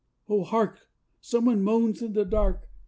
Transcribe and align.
Oh, 0.27 0.41
hark! 0.43 0.79
Someone 1.19 1.61
moans 1.61 2.01
in 2.01 2.13
the 2.13 2.25
dark. 2.25 2.67